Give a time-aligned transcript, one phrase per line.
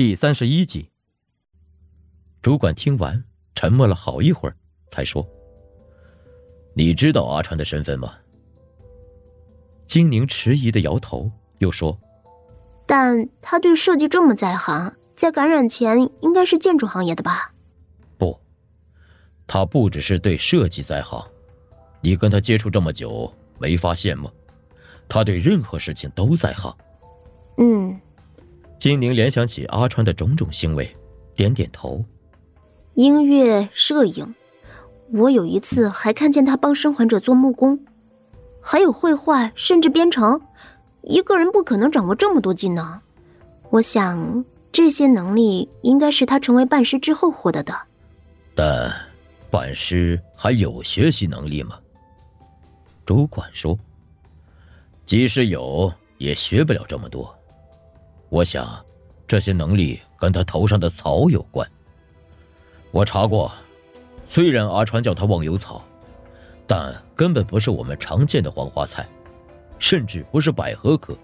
[0.00, 0.88] 第三十一集。
[2.40, 3.24] 主管听完，
[3.56, 4.54] 沉默了好一会儿，
[4.92, 5.28] 才说
[6.72, 8.14] ：“你知道阿川的身份吗？”
[9.86, 11.98] 金宁迟疑的摇头，又说
[12.86, 17.52] ：“但他对设计这么在行，在感染前应该是建筑行业的吧
[18.16, 18.38] ？”“不，
[19.48, 21.28] 他不只是对设计在行，
[22.00, 24.30] 你跟他接触这么久，没发现吗？
[25.08, 26.72] 他对任何事情都在行。
[27.58, 28.00] ”“嗯。”
[28.78, 30.96] 金宁联想起阿川的种种行为，
[31.34, 32.04] 点点头。
[32.94, 34.34] 音乐、摄影，
[35.12, 37.78] 我有一次还看见他帮生还者做木工，
[38.60, 40.40] 还有绘画，甚至编程。
[41.02, 43.00] 一个人不可能掌握这么多技能，
[43.70, 47.74] 我想这些能力应该是他成为半师之后获得的。
[48.54, 48.92] 但，
[49.50, 51.78] 半师还有学习能力吗？
[53.06, 53.78] 主管说
[55.06, 57.34] ：“即使有，也学不了这么多。”
[58.28, 58.84] 我想，
[59.26, 61.68] 这些能力跟他头上的草有关。
[62.90, 63.50] 我查过，
[64.26, 65.82] 虽然阿川叫他忘忧草，
[66.66, 69.08] 但根本不是我们常见的黄花菜，
[69.78, 71.16] 甚至不是百合科。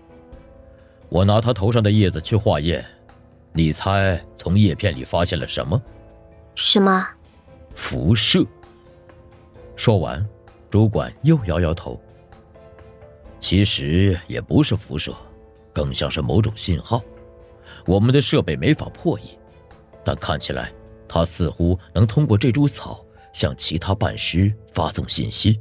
[1.10, 2.84] 我拿他头上的叶子去化验，
[3.52, 5.80] 你猜从叶片里发现了什么？
[6.54, 7.06] 什么？
[7.74, 8.44] 辐射。
[9.76, 10.26] 说完，
[10.70, 12.00] 主管又摇摇头。
[13.38, 15.14] 其实也不是辐射。
[15.74, 17.02] 更像是某种信号，
[17.86, 19.36] 我们的设备没法破译，
[20.04, 20.72] 但看起来
[21.08, 25.60] 他似乎能通过这株草向其他半尸发送信息。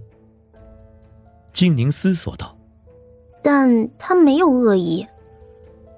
[1.52, 2.58] 静宁思索道
[3.44, 5.06] ：“但他没有恶意。”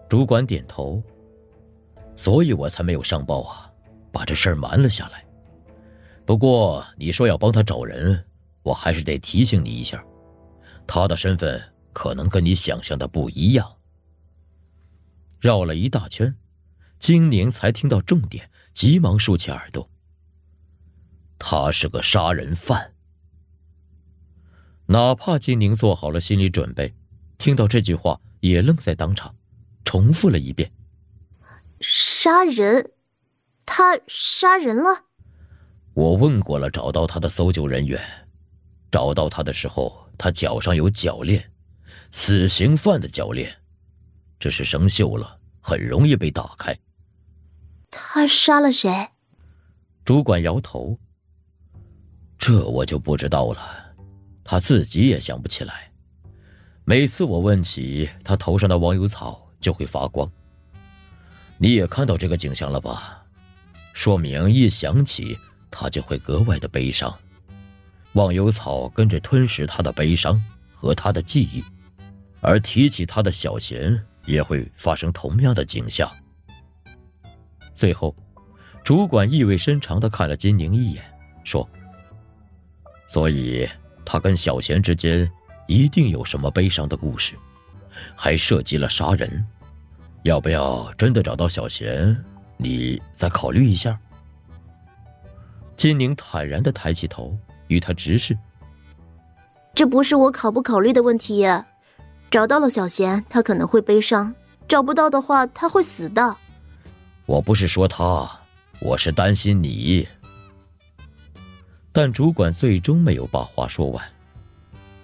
[0.10, 1.04] 主管点头。
[2.18, 3.70] 所以我才没有上报啊，
[4.10, 5.26] 把这事儿瞒了下来。
[6.26, 8.24] 不过你说要帮他找人，
[8.64, 10.02] 我还是得提醒你一下，
[10.88, 13.70] 他的身份可能跟你想象的不一样。
[15.40, 16.36] 绕了一大圈，
[17.00, 19.90] 金宁才听到重点，急忙竖起耳朵。
[21.38, 22.94] 他是个杀人犯。
[24.88, 26.94] 哪怕金宁做好了心理准备，
[27.38, 29.36] 听到这句话也愣在当场，
[29.84, 30.72] 重复了一遍
[31.82, 32.92] ：“杀人？
[33.66, 35.06] 他杀人了？”
[35.94, 38.02] 我问过了，找到他的搜救人员，
[38.92, 41.52] 找到他的时候，他脚上有脚链，
[42.12, 43.56] 死刑犯的脚链。
[44.40, 46.78] 这是生锈了，很容易被打开。
[47.90, 49.10] 他杀了谁？
[50.04, 50.98] 主管摇头。
[52.38, 53.96] 这我就不知道了，
[54.44, 55.92] 他自己也想不起来。
[56.84, 60.30] 每次我问起他头上的忘忧草，就会发光。
[61.58, 63.24] 你也看到这个景象了吧？
[63.94, 65.38] 说明一想起
[65.72, 67.18] 他就会格外的悲伤，
[68.12, 70.40] 忘忧草跟着吞噬他的悲伤
[70.76, 71.64] 和他的记忆，
[72.42, 74.06] 而提起他的小贤。
[74.26, 76.10] 也会发生同样的景象。
[77.74, 78.16] 最后，
[78.84, 81.04] 主管意味深长的看了金宁一眼，
[81.44, 81.68] 说
[83.08, 83.68] ：“所以
[84.06, 85.30] 他跟小贤之间
[85.68, 87.36] 一定有什么悲伤的故事，
[88.16, 89.46] 还涉及了杀人。
[90.24, 92.16] 要不要真的找到小贤？
[92.58, 94.00] 你再考虑一下。”
[95.76, 97.38] 金宁坦然的抬起头，
[97.68, 98.38] 与他直视
[99.76, 101.46] ：“这不是我考不考虑的问题。”
[102.36, 104.30] 找到了小贤，他可能会悲伤；
[104.68, 106.36] 找不到的话，他会死的。
[107.26, 108.30] 我不是说他，
[108.82, 110.06] 我是担心你。
[111.94, 114.06] 但主管最终没有把话说完，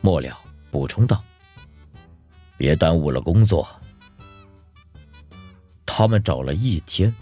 [0.02, 0.38] 末了
[0.72, 1.24] 补充道
[2.59, 3.66] ：“别耽误了工作。”
[5.88, 7.16] 他们找了一天，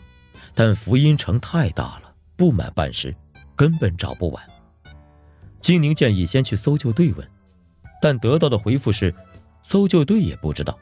[0.55, 3.15] 但福音城太大了，不满半时，
[3.55, 4.43] 根本找不完。
[5.61, 7.31] 金宁建议先去搜救队问，
[8.01, 9.13] 但得到的回复是。
[9.63, 10.77] 搜救队也不知道，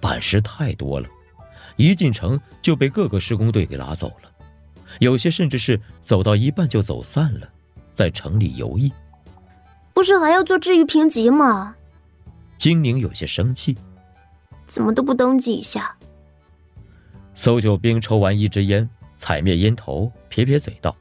[0.00, 1.08] 板石太多了，
[1.76, 4.30] 一进城就被各个施工队给拉走了，
[5.00, 7.48] 有些甚至是走到一半就走散了，
[7.94, 8.92] 在城里游弋。
[9.94, 11.74] 不是还要做治愈评级吗？
[12.58, 13.76] 金宁有些生气，
[14.66, 15.96] 怎么都不登记一下？
[17.34, 20.94] 搜救兵抽完一支烟，踩灭烟头，撇撇嘴道：“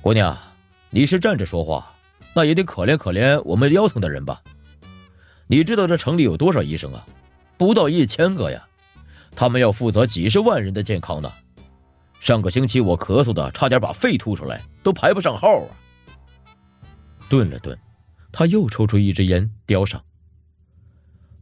[0.00, 0.36] 姑娘，
[0.90, 1.92] 你是站着说话，
[2.34, 4.42] 那也得可怜可怜我们腰疼的人吧。”
[5.52, 7.04] 你知道这城里有多少医生啊？
[7.58, 8.66] 不到一千个呀，
[9.36, 11.30] 他们要负责几十万人的健康呢。
[12.20, 15.76] 上个星期我咳嗽的差点把肺吐出来，都排不上号啊。
[17.28, 17.78] 顿了顿，
[18.32, 20.02] 他又抽出一支烟，叼上。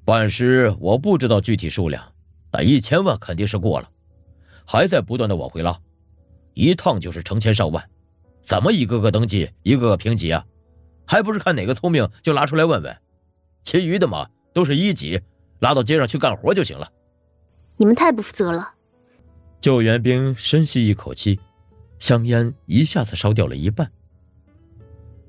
[0.05, 2.03] 半师我不知道具体数量，
[2.51, 3.89] 但一千万肯定是过了，
[4.67, 5.79] 还在不断的往回拉，
[6.55, 7.89] 一趟就是成千上万，
[8.43, 10.45] 怎么一个个登记，一个个评级啊？
[11.07, 12.97] 还不是看哪个聪明就拉出来问问。
[13.63, 15.21] 其余的嘛，都是一级，
[15.61, 16.91] 拉到街上去干活就行了。
[17.77, 18.75] 你们太不负责了。
[19.61, 21.39] 救援兵深吸一口气，
[21.99, 23.91] 香烟一下子烧掉了一半。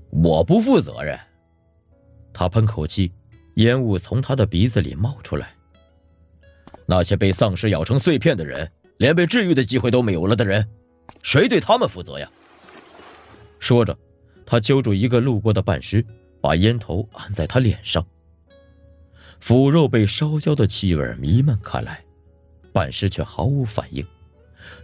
[0.09, 1.19] 我不负责任。
[2.33, 3.11] 他喷口气，
[3.55, 5.53] 烟雾从他的鼻子里冒出来。
[6.85, 10.67] 那些被丧尸咬成碎片的人，连被治愈的机会都没有了的人，
[11.23, 12.29] 谁对他们负责呀？
[13.59, 13.97] 说着，
[14.45, 16.05] 他揪住一个路过的半尸，
[16.41, 18.05] 把烟头按在他脸上。
[19.41, 22.01] 腐肉被烧焦的气味弥漫开来，
[22.71, 24.05] 半尸却毫无反应，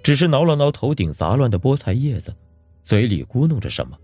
[0.04, 2.36] 只是挠了挠头顶杂乱的菠菜叶子，
[2.82, 3.96] 嘴里咕哝着什么。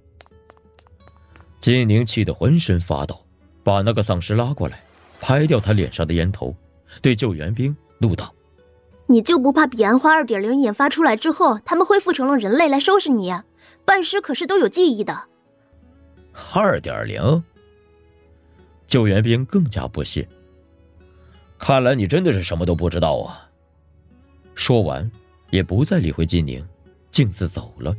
[1.60, 3.26] 金宁气得浑身发抖，
[3.64, 4.84] 把那个丧尸拉过来，
[5.20, 6.56] 拍掉他脸上的烟头，
[7.02, 8.32] 对救援兵怒道
[9.08, 13.34] ：“你就不怕彼岸花二点零研发出来之后，他们恢复成了人类来收拾你？
[13.86, 15.24] 半尸可是都有记忆的。”
[16.54, 17.44] 二点零，
[18.88, 20.28] 救援兵更加不屑。
[21.64, 23.50] 看来你真的是什么都不知道啊！
[24.54, 25.10] 说完，
[25.50, 26.62] 也不再理会金宁，
[27.10, 27.96] 径自走了。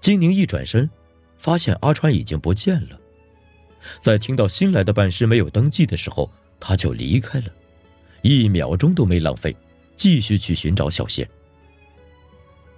[0.00, 0.88] 金宁一转身。
[1.36, 2.96] 发现阿川已经不见了，
[4.00, 6.30] 在听到新来的办事没有登记的时候，
[6.60, 7.46] 他就离开了，
[8.22, 9.56] 一秒钟都没浪费，
[9.96, 11.28] 继续去寻找小贤。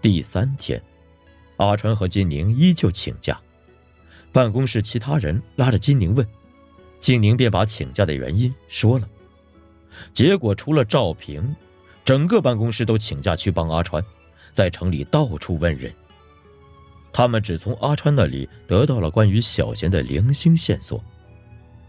[0.00, 0.82] 第三天，
[1.58, 3.38] 阿川和金宁依旧请假，
[4.32, 6.26] 办公室其他人拉着金宁问，
[7.00, 9.08] 静宁便把请假的原因说了，
[10.12, 11.54] 结果除了赵平，
[12.04, 14.04] 整个办公室都请假去帮阿川，
[14.52, 15.92] 在城里到处问人。
[17.12, 21.02] 他们只从阿川那里得到了关于小贤的零星线索：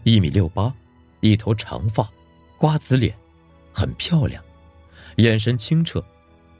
[0.04, 0.72] 一米六八，
[1.20, 2.08] 一头长发，
[2.58, 3.12] 瓜子脸，
[3.72, 4.42] 很漂亮，
[5.16, 6.04] 眼神清澈，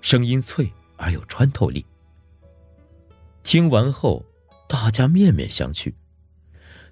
[0.01, 1.85] 声音脆而有穿透力。
[3.45, 4.25] 听完后，
[4.69, 5.93] 大家面面相觑。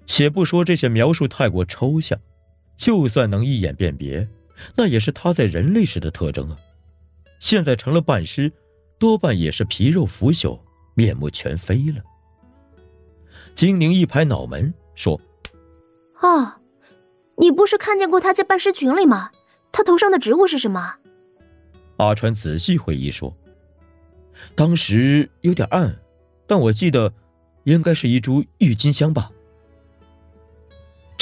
[0.05, 2.19] 且不说这些描述太过抽象，
[2.75, 4.27] 就算能一眼辨别，
[4.75, 6.57] 那也是他在人类时的特征啊。
[7.39, 8.51] 现在成了半尸，
[8.97, 10.59] 多半也是皮肉腐朽。
[10.97, 12.01] 面目全非了。
[13.53, 15.19] 金宁一拍脑门说
[16.21, 16.61] ：“啊，
[17.37, 19.31] 你不是看见过他在半尸群里吗？
[19.73, 20.95] 他头上的植物是什么？”
[21.97, 23.35] 阿川仔细回忆说
[24.55, 25.93] ：“当时有点暗，
[26.47, 27.11] 但我记得
[27.65, 29.29] 应该是一株郁金香吧。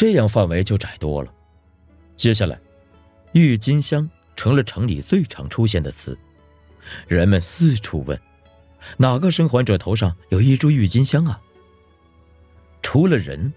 [0.04, 1.34] 这样范围就窄多了。
[2.18, 2.60] 接下来，
[3.32, 6.20] 郁金香成了城里最常出现的词，
[7.08, 8.20] 人们四处问。”
[9.00, 11.40] 哪个生还者头上有一株郁金香啊？
[12.82, 13.54] 除了人，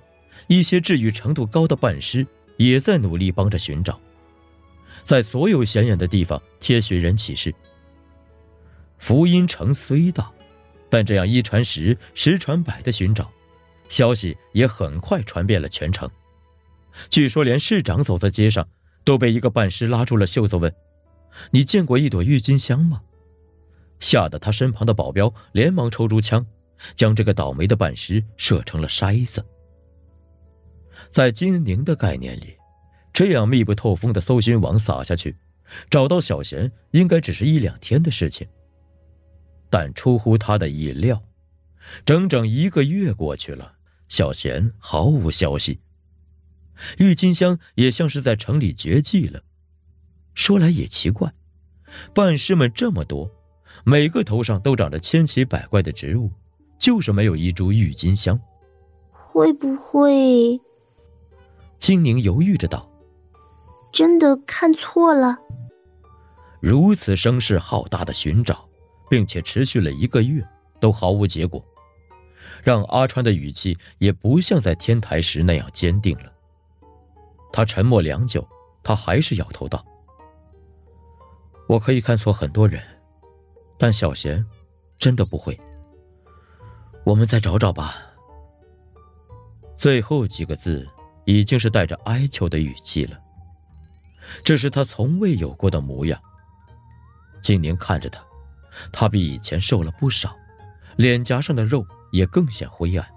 [0.46, 2.24] 一些治愈程度高的半尸
[2.58, 3.98] 也在努力帮着寻找，
[5.02, 7.52] 在所有显眼的地方贴寻人启事。
[8.98, 10.30] 福音城虽大，
[10.88, 13.28] 但这样一传十、十传百的寻找，
[13.88, 16.08] 消息也很快传遍了全城。
[17.10, 18.68] 据说连市长走在街上，
[19.04, 20.74] 都被一个半尸拉住了袖子问
[21.50, 23.02] ：“你见过一朵郁金香吗？”
[24.00, 26.46] 吓得他身旁的保镖连忙抽出枪，
[26.94, 29.44] 将这个倒霉的半尸射成了筛子。
[31.08, 32.56] 在金宁的概念里，
[33.12, 35.36] 这样密不透风的搜寻网撒下去，
[35.88, 38.46] 找到小贤应该只是一两天的事情。
[39.70, 41.22] 但出乎他的意料，
[42.04, 43.74] 整整一个月过去了，
[44.08, 45.80] 小贤毫无消息。
[46.98, 49.42] 郁金香也像是在城里绝迹了。
[50.34, 51.32] 说来也奇怪，
[52.14, 53.30] 半尸们这么多。
[53.84, 56.32] 每个头上都长着千奇百怪的植物，
[56.78, 58.38] 就是没有一株郁金香。
[59.12, 60.60] 会不会？
[61.78, 62.90] 金宁犹豫着道
[63.92, 65.36] ：“真的看错了。”
[66.60, 68.68] 如此声势浩大的寻找，
[69.08, 70.44] 并且持续了一个月，
[70.80, 71.64] 都毫无结果，
[72.64, 76.32] 让阿川的语气也不像在天台时那样坚定了。
[77.56, 78.46] 他沉默良久，
[78.82, 79.82] 他还是摇头道
[81.66, 82.82] ：“我可以看错很多人。”
[83.80, 84.44] 但小贤，
[84.98, 85.58] 真的不会。
[87.02, 87.96] 我们再找找吧。
[89.74, 90.86] 最后几个字
[91.24, 93.18] 已经是带着哀求的语气了。
[94.44, 96.20] 这是他从未有过的模样。
[97.40, 98.22] 金宁看着他，
[98.92, 100.36] 他比以前瘦了不少，
[100.96, 101.82] 脸颊上的肉
[102.12, 103.08] 也更显灰暗，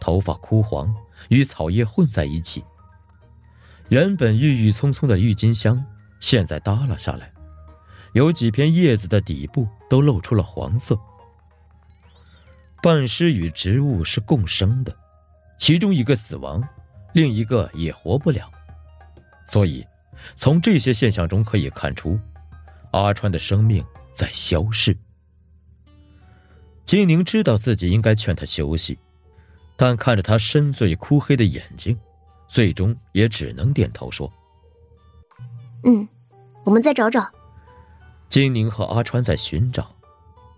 [0.00, 0.90] 头发枯黄，
[1.28, 2.64] 与草叶混在一起。
[3.88, 5.82] 原本郁郁葱葱的郁金香，
[6.20, 7.32] 现在耷拉下来。
[8.12, 10.98] 有几片叶子的底部都露出了黄色。
[12.82, 14.94] 半尸与植物是共生的，
[15.58, 16.62] 其中一个死亡，
[17.12, 18.50] 另一个也活不了。
[19.46, 19.86] 所以，
[20.36, 22.18] 从这些现象中可以看出，
[22.92, 24.96] 阿川的生命在消逝。
[26.84, 28.98] 金宁知道自己应该劝他休息，
[29.76, 31.98] 但看着他深邃枯黑的眼睛，
[32.48, 34.32] 最终也只能点头说
[35.84, 36.08] ：“嗯，
[36.64, 37.30] 我们再找找。”
[38.28, 39.94] 金宁和阿川在寻找，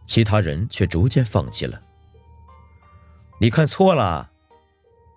[0.06, 1.80] 其他人却逐渐放弃了。
[3.40, 4.30] 你看错了，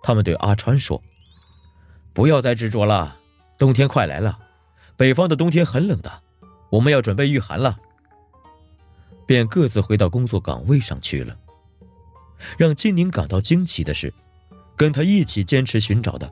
[0.02, 1.02] 他们对阿川说
[2.12, 3.16] ：“不要再执着了，
[3.58, 4.38] 冬天快来了，
[4.96, 6.22] 北方的冬天很冷的，
[6.70, 7.78] 我们要准备御寒了。”
[9.26, 11.34] 便各自回到工作岗位上去了。
[12.58, 14.12] 让金宁感到惊奇的是，
[14.76, 16.30] 跟他一起坚持寻找的，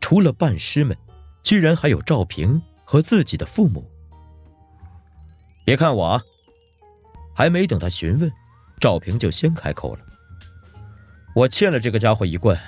[0.00, 0.96] 除了半师们，
[1.42, 3.90] 居然还有赵平和自己的父母。
[5.64, 6.20] 别看我，
[7.34, 8.30] 还没等他询问，
[8.80, 10.00] 赵平就先开口了
[11.34, 12.58] ：“我欠了这个家伙一棍，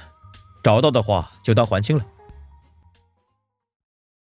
[0.63, 2.07] 找到的话就当还清了。”